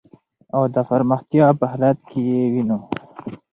او 0.55 0.63
د 0.73 0.75
پرمختیا 0.89 1.47
په 1.59 1.65
حالت 1.71 1.97
کی 2.09 2.21
یې 2.29 2.41
وېنو. 2.53 2.79